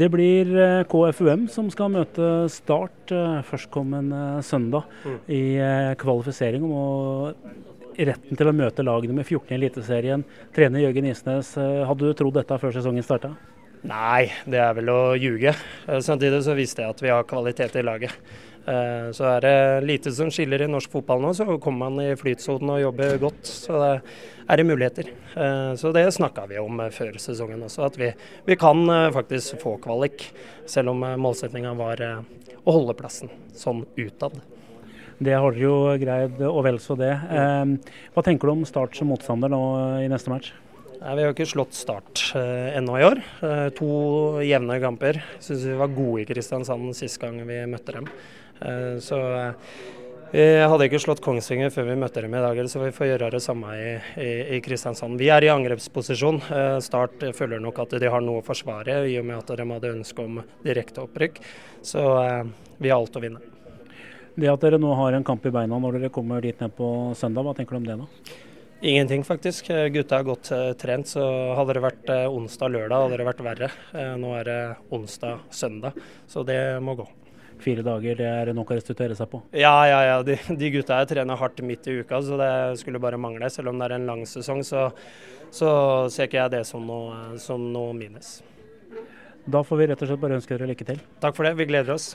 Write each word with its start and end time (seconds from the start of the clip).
Det 0.00 0.08
blir 0.08 0.48
eh, 0.56 0.82
KFUM 0.88 1.42
som 1.52 1.66
skal 1.72 1.90
møte 1.92 2.28
Start 2.48 3.12
eh, 3.12 3.40
førstkommende 3.44 4.40
søndag 4.46 4.86
mm. 5.04 5.18
i 5.28 5.40
eh, 5.60 5.88
kvalifisering 6.00 6.64
om 6.64 7.34
retten 8.00 8.38
til 8.38 8.48
å 8.48 8.54
møte 8.56 8.86
lagene 8.86 9.18
med 9.18 9.26
14 9.26 9.52
i 9.52 9.58
Eliteserien. 9.58 10.24
Trener 10.56 10.86
Jørgen 10.86 11.10
Isnes, 11.10 11.52
hadde 11.58 12.06
du 12.06 12.16
trodd 12.16 12.38
dette 12.38 12.56
før 12.62 12.72
sesongen 12.72 13.04
starta? 13.04 13.34
Nei, 13.84 14.30
det 14.48 14.62
er 14.62 14.72
vel 14.78 14.88
å 14.92 15.00
ljuge. 15.20 15.52
Samtidig 15.84 16.40
så 16.46 16.56
visste 16.56 16.86
jeg 16.86 16.94
at 16.94 17.04
vi 17.04 17.12
har 17.12 17.28
kvalitet 17.28 17.76
i 17.76 17.84
laget. 17.84 18.14
Så 19.16 19.24
er 19.26 19.40
det 19.42 19.54
lite 19.88 20.12
som 20.14 20.28
skiller 20.30 20.62
i 20.62 20.68
norsk 20.70 20.92
fotball 20.92 21.24
nå, 21.24 21.32
så 21.34 21.46
kommer 21.62 21.88
man 21.88 22.04
i 22.04 22.16
flytsonen 22.18 22.76
og 22.76 22.82
jobber 22.84 23.16
godt. 23.22 23.48
Så 23.50 23.80
det 23.80 23.92
er 24.50 24.56
det 24.58 24.66
muligheter. 24.66 25.10
Eh, 25.36 25.74
så 25.74 25.92
det 25.92 26.10
snakka 26.12 26.46
vi 26.50 26.58
om 26.58 26.80
eh, 26.80 26.90
før 26.94 27.18
sesongen 27.22 27.62
også, 27.62 27.84
at 27.86 27.98
vi, 28.00 28.10
vi 28.46 28.56
kan 28.58 28.82
eh, 28.90 29.10
faktisk 29.14 29.60
få 29.62 29.76
kvalik. 29.82 30.26
Selv 30.66 30.94
om 30.94 31.04
målsettinga 31.22 31.74
var 31.78 32.02
å 32.02 32.74
holde 32.74 32.96
plassen 32.98 33.30
sånn 33.56 33.84
utad. 33.96 34.40
Det 35.20 35.36
har 35.36 35.52
dere 35.52 35.62
jo 35.66 35.76
greid, 36.00 36.40
og 36.48 36.62
vel 36.64 36.78
så 36.80 36.96
det. 36.96 37.12
Hva 38.14 38.22
tenker 38.24 38.48
du 38.48 38.54
om 38.54 38.62
Start 38.68 38.96
som 38.96 39.10
motstander 39.12 39.52
nå 39.52 39.60
i 40.00 40.08
neste 40.08 40.32
match? 40.32 40.54
Nei, 41.00 41.14
vi 41.16 41.22
har 41.24 41.30
ikke 41.32 41.48
slått 41.48 41.72
Start 41.72 42.26
eh, 42.36 42.74
ennå 42.76 42.98
i 43.00 43.04
år. 43.06 43.22
Eh, 43.40 43.68
to 43.72 43.86
jevne 44.44 44.74
kamper. 44.82 45.16
Syns 45.40 45.62
vi 45.64 45.78
var 45.80 45.94
gode 45.96 46.20
i 46.20 46.26
Kristiansand 46.28 46.90
sist 46.98 47.16
gang 47.22 47.38
vi 47.48 47.62
møtte 47.72 47.94
dem. 47.96 48.10
Eh, 48.60 48.98
så 49.00 49.20
vi 50.30 50.42
hadde 50.60 50.86
ikke 50.86 51.00
slått 51.00 51.22
Kongsvinger 51.24 51.72
før 51.72 51.88
vi 51.88 51.94
møtte 52.02 52.20
dem 52.20 52.36
i 52.36 52.42
dag, 52.44 52.60
så 52.68 52.82
vi 52.84 52.92
får 52.92 53.08
gjøre 53.08 53.30
det 53.32 53.40
samme 53.40 53.72
i, 53.80 53.94
i, 54.20 54.28
i 54.58 54.60
Kristiansand. 54.62 55.16
Vi 55.18 55.30
er 55.32 55.46
i 55.46 55.50
angrepsposisjon. 55.54 56.42
Eh, 56.52 56.76
Start 56.84 57.24
føler 57.38 57.64
nok 57.64 57.80
at 57.86 57.96
de 57.96 58.12
har 58.12 58.20
noe 58.20 58.44
å 58.44 58.44
forsvare, 58.44 59.00
i 59.08 59.16
og 59.22 59.24
med 59.30 59.40
at 59.40 59.56
de 59.56 59.66
hadde 59.72 59.94
ønske 59.96 60.28
om 60.28 60.42
direkte 60.66 61.00
opprykk. 61.06 61.40
Så 61.80 62.04
eh, 62.26 62.52
vi 62.76 62.92
har 62.92 63.00
alt 63.00 63.16
å 63.16 63.24
vinne. 63.24 63.40
Det 64.36 64.52
at 64.52 64.68
dere 64.68 64.76
nå 64.78 64.92
har 65.00 65.16
en 65.16 65.24
kamp 65.24 65.48
i 65.48 65.56
beina 65.56 65.80
når 65.80 65.96
dere 65.96 66.12
kommer 66.12 66.44
dit 66.44 66.60
ned 66.60 66.76
på 66.76 66.92
søndag, 67.16 67.48
hva 67.48 67.56
tenker 67.56 67.80
du 67.80 67.80
om 67.80 67.88
det 67.88 68.00
nå? 68.04 68.12
Ingenting, 68.80 69.24
faktisk. 69.28 69.68
Gutta 69.92 70.18
er 70.20 70.28
godt 70.28 70.52
uh, 70.56 70.72
trent. 70.80 71.08
så 71.10 71.24
Hadde 71.58 71.76
det 71.76 71.84
vært 71.84 72.12
uh, 72.12 72.26
onsdag-lørdag, 72.32 73.06
hadde 73.06 73.20
det 73.20 73.28
vært 73.28 73.42
verre. 73.44 73.72
Nå 74.20 74.34
er 74.40 74.48
det 74.48 74.60
onsdag-søndag, 74.96 75.98
så 76.30 76.46
det 76.48 76.60
må 76.84 76.96
gå 76.98 77.08
fire 77.60 77.84
dager, 77.84 78.16
det 78.18 78.28
er 78.28 78.52
nok 78.56 78.72
å 78.72 78.76
restituere 78.78 79.16
seg 79.16 79.28
på? 79.32 79.42
Ja, 79.56 79.74
ja, 79.88 80.00
ja. 80.08 80.16
De, 80.26 80.36
de 80.60 80.72
gutta 80.74 81.00
her 81.00 81.08
trener 81.10 81.40
hardt 81.40 81.60
midt 81.66 81.88
i 81.90 82.00
uka, 82.00 82.20
så 82.24 82.38
det 82.40 82.52
skulle 82.82 83.02
bare 83.02 83.20
mangle. 83.20 83.50
Selv 83.52 83.72
om 83.72 83.80
det 83.80 83.88
er 83.88 83.98
en 83.98 84.08
lang 84.08 84.24
sesong, 84.28 84.62
så, 84.66 84.88
så 85.54 85.70
ser 86.12 86.30
ikke 86.30 86.40
jeg 86.40 86.54
det 86.56 86.64
som 86.68 86.86
noe, 86.86 87.36
som 87.42 87.70
noe 87.74 87.94
minus. 87.96 88.38
Da 89.50 89.62
får 89.66 89.80
vi 89.80 89.90
rett 89.90 90.02
og 90.04 90.10
slett 90.10 90.22
bare 90.22 90.40
ønske 90.40 90.56
dere 90.56 90.72
lykke 90.72 90.88
til. 90.92 91.00
Takk 91.22 91.36
for 91.36 91.48
det, 91.48 91.56
vi 91.58 91.68
gleder 91.70 91.96
oss. 91.96 92.12